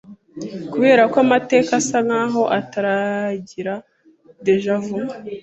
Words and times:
Kuberako 0.71 1.17
amateka 1.25 1.71
asa 1.79 1.97
nkaho 2.07 2.41
atarangira 2.59 3.73
déjà 4.45 4.75
vu 4.85 4.97